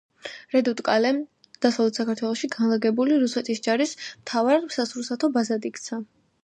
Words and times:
რედუტ-კალე 0.53 1.11
დასავლეთ 1.65 1.99
საქართველოში 2.01 2.49
განლაგებული 2.57 3.19
რუსეთის 3.27 3.63
ჯარის 3.69 3.95
მთავარ 4.03 4.69
სასურსათო 4.79 5.33
ბაზად 5.39 5.69
იქცა. 5.75 6.07